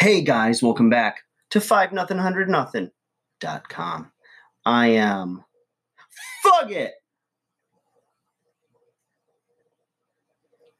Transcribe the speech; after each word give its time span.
Hey 0.00 0.22
guys, 0.22 0.62
welcome 0.62 0.88
back 0.88 1.24
to 1.50 1.60
5 1.60 1.92
nothing 1.92 2.16
100 2.16 2.48
nothing 2.48 2.90
dot 3.38 3.68
com. 3.68 4.10
I 4.64 4.86
am 4.86 5.44
Fuck 6.42 6.70
it. 6.70 6.94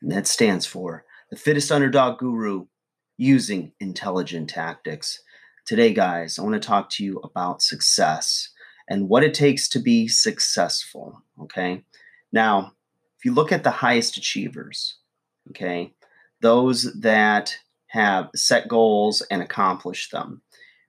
And 0.01 0.10
that 0.10 0.26
stands 0.26 0.64
for 0.64 1.04
the 1.30 1.37
fittest 1.37 1.71
underdog 1.71 2.19
guru 2.19 2.64
using 3.19 3.72
intelligent 3.78 4.48
tactics. 4.48 5.22
Today, 5.66 5.92
guys, 5.92 6.38
I 6.38 6.42
want 6.42 6.54
to 6.54 6.66
talk 6.66 6.88
to 6.92 7.04
you 7.04 7.18
about 7.18 7.60
success 7.60 8.48
and 8.88 9.10
what 9.10 9.22
it 9.22 9.34
takes 9.34 9.68
to 9.68 9.80
be 9.80 10.08
successful. 10.08 11.22
Okay. 11.42 11.84
Now, 12.32 12.72
if 13.18 13.26
you 13.26 13.34
look 13.34 13.52
at 13.52 13.64
the 13.64 13.71
highest 13.71 14.16
achievers, 14.16 14.96
okay, 15.50 15.92
those 16.41 16.98
that 17.00 17.55
have 17.91 18.30
set 18.36 18.68
goals 18.68 19.20
and 19.30 19.42
accomplished 19.42 20.12
them. 20.12 20.40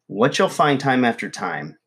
What 0.06 0.38
you'll 0.38 0.50
find 0.50 0.80
time 0.80 1.04
after 1.04 1.30
time 1.30 1.78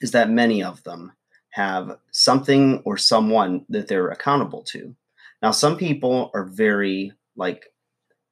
is 0.00 0.12
that 0.12 0.30
many 0.30 0.62
of 0.62 0.82
them 0.82 1.12
have 1.50 1.98
something 2.10 2.82
or 2.84 2.96
someone 2.96 3.66
that 3.68 3.88
they're 3.88 4.08
accountable 4.08 4.62
to. 4.62 4.94
Now, 5.42 5.50
some 5.50 5.76
people 5.76 6.30
are 6.32 6.44
very 6.44 7.12
like 7.36 7.66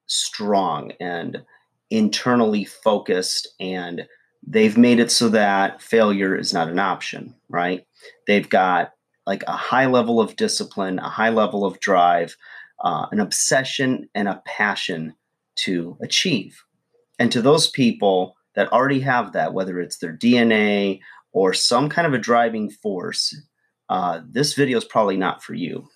strong 0.06 0.92
and 0.98 1.42
internally 1.90 2.64
focused, 2.64 3.48
and 3.60 4.06
they've 4.46 4.78
made 4.78 5.00
it 5.00 5.10
so 5.10 5.28
that 5.28 5.82
failure 5.82 6.34
is 6.34 6.54
not 6.54 6.68
an 6.68 6.78
option, 6.78 7.34
right? 7.50 7.86
They've 8.26 8.48
got 8.48 8.92
like 9.26 9.42
a 9.46 9.52
high 9.52 9.86
level 9.86 10.20
of 10.20 10.36
discipline, 10.36 10.98
a 10.98 11.08
high 11.08 11.30
level 11.30 11.66
of 11.66 11.80
drive, 11.80 12.34
uh, 12.82 13.06
an 13.12 13.20
obsession, 13.20 14.08
and 14.14 14.26
a 14.26 14.42
passion 14.46 15.14
to 15.56 15.96
achieve. 16.00 16.62
And 17.18 17.30
to 17.32 17.42
those 17.42 17.70
people 17.70 18.36
that 18.54 18.72
already 18.72 19.00
have 19.00 19.32
that, 19.32 19.54
whether 19.54 19.80
it's 19.80 19.98
their 19.98 20.16
DNA 20.16 21.00
or 21.32 21.52
some 21.52 21.88
kind 21.88 22.06
of 22.06 22.14
a 22.14 22.18
driving 22.18 22.70
force, 22.70 23.34
uh, 23.88 24.20
this 24.28 24.54
video 24.54 24.78
is 24.78 24.84
probably 24.84 25.16
not 25.16 25.42
for 25.42 25.54
you. 25.54 25.88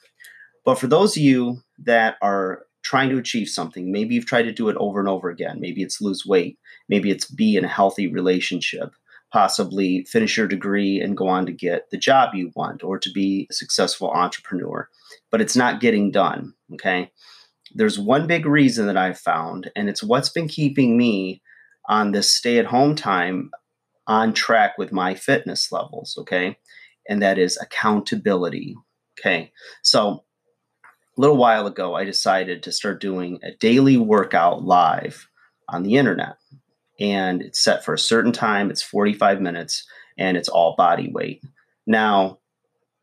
But 0.65 0.79
for 0.79 0.87
those 0.87 1.17
of 1.17 1.23
you 1.23 1.63
that 1.79 2.17
are 2.21 2.67
trying 2.83 3.11
to 3.11 3.19
achieve 3.19 3.49
something, 3.49 3.91
maybe 3.91 4.15
you've 4.15 4.27
tried 4.27 4.43
to 4.43 4.53
do 4.53 4.69
it 4.69 4.77
over 4.77 5.01
and 5.01 5.09
over 5.09 5.29
again. 5.29 5.61
Maybe 5.61 5.83
it's 5.83 6.01
lose 6.01 6.27
weight, 6.27 6.59
maybe 6.89 7.11
it's 7.11 7.31
be 7.31 7.57
in 7.57 7.65
a 7.65 7.69
healthy 7.69 8.07
relationship, 8.07 8.93
possibly 9.33 10.05
finish 10.05 10.37
your 10.37 10.47
degree 10.47 11.01
and 11.01 11.17
go 11.17 11.29
on 11.29 11.47
to 11.47 11.53
get 11.53 11.91
the 11.91 11.99
job 11.99 12.35
you 12.35 12.51
want 12.55 12.83
or 12.83 12.99
to 12.99 13.11
be 13.11 13.47
a 13.51 13.55
successful 13.55 14.11
entrepreneur, 14.11 14.89
but 15.31 15.41
it's 15.41 15.57
not 15.57 15.81
getting 15.81 16.11
done. 16.11 16.55
Okay 16.75 17.11
there's 17.75 17.99
one 17.99 18.27
big 18.27 18.47
reason 18.47 18.87
that 18.87 18.97
I've 18.97 19.19
found, 19.19 19.71
and 19.77 19.89
it's 19.89 20.03
what's 20.03 20.29
been 20.29 20.49
keeping 20.49 20.97
me 20.97 21.43
on 21.89 22.13
this 22.13 22.35
stay 22.35 22.59
at 22.59 22.67
home 22.67 22.95
time 22.95 23.51
on 24.07 24.33
track 24.33 24.79
with 24.79 24.93
my 24.93 25.15
fitness 25.15 25.73
levels. 25.73 26.17
Okay. 26.19 26.57
And 27.09 27.23
that 27.23 27.39
is 27.39 27.59
accountability. 27.61 28.77
Okay. 29.19 29.53
So 29.83 30.25
a 31.17 31.21
little 31.21 31.37
while 31.37 31.67
ago, 31.67 31.95
I 31.95 32.05
decided 32.05 32.63
to 32.63 32.73
start 32.73 33.01
doing 33.01 33.41
a 33.43 33.53
daily 33.59 33.97
workout 33.97 34.65
live 34.65 35.29
on 35.69 35.83
the 35.83 35.97
internet. 35.97 36.37
And 37.01 37.43
it's 37.43 37.63
set 37.63 37.85
for 37.85 37.95
a 37.95 37.99
certain 37.99 38.33
time, 38.33 38.71
it's 38.71 38.83
45 38.83 39.41
minutes, 39.41 39.87
and 40.17 40.37
it's 40.37 40.49
all 40.49 40.75
body 40.77 41.11
weight. 41.13 41.43
Now, 41.87 42.39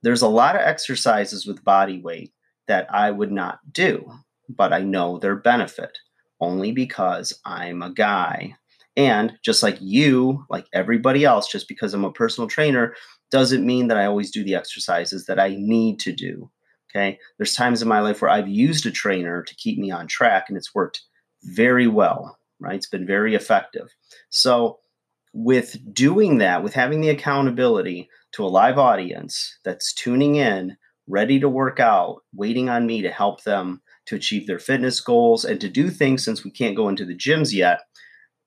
there's 0.04 0.22
a 0.22 0.28
lot 0.28 0.56
of 0.56 0.62
exercises 0.62 1.46
with 1.46 1.64
body 1.64 2.02
weight 2.02 2.34
that 2.68 2.94
I 2.94 3.12
would 3.12 3.32
not 3.32 3.60
do 3.72 4.12
but 4.50 4.74
I 4.74 4.82
know 4.82 5.20
their 5.20 5.36
benefit 5.36 5.98
only 6.40 6.72
because 6.72 7.40
I'm 7.46 7.82
a 7.82 7.94
guy. 7.94 8.56
And 8.98 9.34
just 9.44 9.64
like 9.64 9.78
you, 9.82 10.46
like 10.50 10.66
everybody 10.74 11.26
else, 11.26 11.52
just 11.52 11.68
because 11.68 11.94
I'm 11.94 12.06
a 12.06 12.12
personal 12.12 12.48
trainer, 12.48 12.96
doesn't 13.32 13.66
mean 13.66 13.88
that 13.88 13.98
I 13.98 14.06
always 14.06 14.32
do 14.32 14.44
the 14.44 14.56
exercises 14.56 15.26
that 15.26 15.40
I 15.40 15.56
need 15.58 16.00
to 16.02 16.14
do. 16.14 16.50
Okay. 16.90 17.20
There's 17.38 17.54
times 17.54 17.82
in 17.82 17.88
my 17.88 18.00
life 18.00 18.22
where 18.22 18.32
I've 18.32 18.48
used 18.48 18.86
a 18.86 18.92
trainer 18.92 19.44
to 19.44 19.56
keep 19.56 19.78
me 19.78 19.92
on 19.92 20.08
track 20.08 20.46
and 20.48 20.58
it's 20.58 20.74
worked 20.74 21.02
very 21.44 21.88
well, 21.88 22.38
right? 22.60 22.76
It's 22.76 22.88
been 22.88 23.06
very 23.06 23.36
effective. 23.36 23.90
So, 24.30 24.80
with 25.34 25.78
doing 25.94 26.38
that, 26.38 26.64
with 26.64 26.74
having 26.74 27.02
the 27.02 27.10
accountability 27.10 28.08
to 28.32 28.46
a 28.46 28.48
live 28.48 28.78
audience 28.78 29.60
that's 29.66 29.94
tuning 29.94 30.36
in, 30.36 30.78
ready 31.08 31.42
to 31.42 31.50
work 31.50 31.80
out, 31.82 32.22
waiting 32.34 32.70
on 32.70 32.86
me 32.86 33.02
to 33.02 33.12
help 33.12 33.44
them 33.44 33.82
to 34.06 34.16
achieve 34.16 34.48
their 34.48 34.60
fitness 34.60 35.02
goals 35.02 35.46
and 35.46 35.60
to 35.62 35.70
do 35.70 35.90
things 35.90 36.24
since 36.24 36.44
we 36.44 36.52
can't 36.52 36.76
go 36.76 36.90
into 36.90 37.06
the 37.06 37.16
gyms 37.16 37.54
yet, 37.54 37.82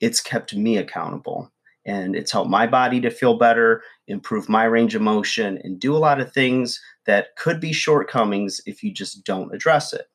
it's 0.00 0.20
kept 0.20 0.54
me 0.54 0.76
accountable. 0.76 1.50
And 1.84 2.14
it's 2.14 2.32
helped 2.32 2.50
my 2.50 2.66
body 2.66 3.00
to 3.00 3.10
feel 3.10 3.38
better, 3.38 3.82
improve 4.08 4.48
my 4.48 4.64
range 4.64 4.94
of 4.94 5.02
motion, 5.02 5.58
and 5.64 5.80
do 5.80 5.96
a 5.96 5.98
lot 5.98 6.20
of 6.20 6.32
things 6.32 6.80
that 7.06 7.34
could 7.36 7.60
be 7.60 7.72
shortcomings 7.72 8.60
if 8.66 8.82
you 8.82 8.92
just 8.92 9.24
don't 9.24 9.54
address 9.54 9.92
it. 9.92 10.06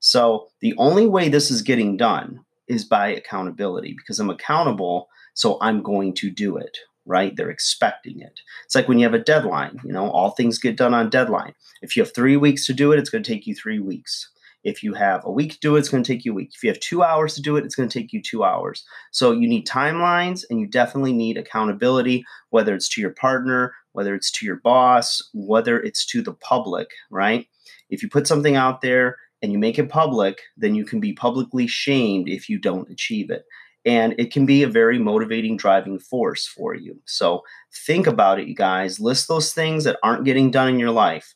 So, 0.00 0.48
the 0.60 0.74
only 0.76 1.06
way 1.06 1.28
this 1.28 1.50
is 1.50 1.62
getting 1.62 1.96
done 1.96 2.40
is 2.66 2.84
by 2.84 3.08
accountability 3.08 3.94
because 3.96 4.18
I'm 4.18 4.30
accountable, 4.30 5.08
so 5.34 5.58
I'm 5.60 5.82
going 5.82 6.14
to 6.14 6.30
do 6.30 6.56
it, 6.56 6.78
right? 7.04 7.36
They're 7.36 7.50
expecting 7.50 8.20
it. 8.20 8.40
It's 8.64 8.74
like 8.74 8.88
when 8.88 8.98
you 8.98 9.04
have 9.04 9.14
a 9.14 9.18
deadline, 9.18 9.78
you 9.84 9.92
know, 9.92 10.10
all 10.10 10.30
things 10.30 10.58
get 10.58 10.76
done 10.76 10.94
on 10.94 11.10
deadline. 11.10 11.54
If 11.82 11.96
you 11.96 12.02
have 12.02 12.14
three 12.14 12.36
weeks 12.36 12.66
to 12.66 12.72
do 12.72 12.92
it, 12.92 12.98
it's 12.98 13.10
going 13.10 13.22
to 13.22 13.30
take 13.30 13.46
you 13.46 13.54
three 13.54 13.78
weeks. 13.78 14.30
If 14.62 14.82
you 14.82 14.92
have 14.94 15.24
a 15.24 15.30
week 15.30 15.52
to 15.52 15.58
do 15.60 15.76
it, 15.76 15.78
it's 15.78 15.88
going 15.88 16.02
to 16.02 16.12
take 16.12 16.24
you 16.24 16.32
a 16.32 16.34
week. 16.34 16.50
If 16.54 16.62
you 16.62 16.70
have 16.70 16.80
two 16.80 17.02
hours 17.02 17.34
to 17.34 17.42
do 17.42 17.56
it, 17.56 17.64
it's 17.64 17.74
going 17.74 17.88
to 17.88 17.98
take 17.98 18.12
you 18.12 18.20
two 18.22 18.44
hours. 18.44 18.84
So 19.10 19.32
you 19.32 19.48
need 19.48 19.66
timelines 19.66 20.44
and 20.50 20.60
you 20.60 20.66
definitely 20.66 21.12
need 21.12 21.38
accountability, 21.38 22.24
whether 22.50 22.74
it's 22.74 22.88
to 22.90 23.00
your 23.00 23.10
partner, 23.10 23.72
whether 23.92 24.14
it's 24.14 24.30
to 24.32 24.46
your 24.46 24.56
boss, 24.56 25.22
whether 25.32 25.80
it's 25.80 26.04
to 26.06 26.22
the 26.22 26.34
public, 26.34 26.88
right? 27.10 27.46
If 27.88 28.02
you 28.02 28.08
put 28.08 28.26
something 28.26 28.54
out 28.54 28.82
there 28.82 29.16
and 29.42 29.52
you 29.52 29.58
make 29.58 29.78
it 29.78 29.88
public, 29.88 30.42
then 30.56 30.74
you 30.74 30.84
can 30.84 31.00
be 31.00 31.12
publicly 31.12 31.66
shamed 31.66 32.28
if 32.28 32.48
you 32.48 32.58
don't 32.58 32.90
achieve 32.90 33.30
it. 33.30 33.44
And 33.86 34.14
it 34.18 34.30
can 34.30 34.44
be 34.44 34.62
a 34.62 34.68
very 34.68 34.98
motivating 34.98 35.56
driving 35.56 35.98
force 35.98 36.46
for 36.46 36.74
you. 36.74 37.00
So 37.06 37.42
think 37.86 38.06
about 38.06 38.38
it, 38.38 38.46
you 38.46 38.54
guys. 38.54 39.00
List 39.00 39.26
those 39.26 39.54
things 39.54 39.84
that 39.84 39.98
aren't 40.02 40.26
getting 40.26 40.50
done 40.50 40.68
in 40.68 40.78
your 40.78 40.90
life 40.90 41.34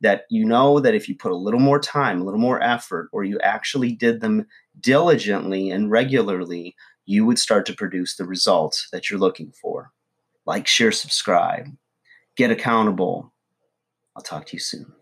that 0.00 0.24
you 0.30 0.44
know 0.44 0.80
that 0.80 0.94
if 0.94 1.08
you 1.08 1.16
put 1.16 1.32
a 1.32 1.36
little 1.36 1.60
more 1.60 1.78
time, 1.78 2.20
a 2.20 2.24
little 2.24 2.40
more 2.40 2.62
effort, 2.62 3.08
or 3.12 3.24
you 3.24 3.38
actually 3.40 3.92
did 3.92 4.20
them 4.20 4.46
diligently 4.80 5.70
and 5.70 5.90
regularly, 5.90 6.74
you 7.06 7.24
would 7.24 7.38
start 7.38 7.66
to 7.66 7.74
produce 7.74 8.16
the 8.16 8.24
results 8.24 8.88
that 8.92 9.08
you're 9.08 9.18
looking 9.18 9.52
for. 9.60 9.90
Like, 10.46 10.66
share, 10.66 10.92
subscribe, 10.92 11.68
get 12.36 12.50
accountable. 12.50 13.32
I'll 14.16 14.22
talk 14.22 14.46
to 14.46 14.56
you 14.56 14.60
soon. 14.60 14.92